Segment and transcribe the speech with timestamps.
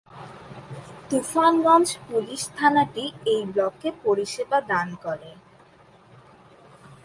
[1.09, 3.05] Tufanganj police থানাটি
[3.33, 5.31] এই ব্লকে পরিষেবা দান করে।